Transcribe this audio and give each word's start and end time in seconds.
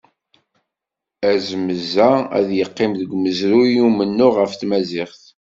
Azmez-a, 1.31 2.09
ad 2.37 2.47
yeqqim 2.57 2.91
deg 2.99 3.11
umezruy 3.15 3.73
n 3.81 3.87
umennuɣ 3.87 4.33
ɣef 4.37 4.53
tmaziɣt. 4.55 5.21